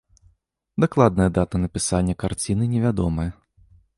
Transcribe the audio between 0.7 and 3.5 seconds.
Дакладная дата напісання карціны невядомая.